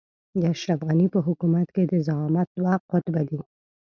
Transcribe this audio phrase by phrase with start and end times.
[0.39, 3.41] د اشرف غني په حکومت کې د زعامت دوه قطبه دي.